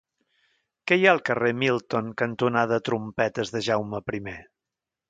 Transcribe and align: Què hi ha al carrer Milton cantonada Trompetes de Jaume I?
Què 0.91 0.97
hi 1.01 1.05
ha 1.09 1.11
al 1.17 1.21
carrer 1.29 1.51
Milton 1.65 2.09
cantonada 2.25 2.83
Trompetes 2.91 3.57
de 3.59 3.67
Jaume 3.71 4.07
I? 4.23 4.37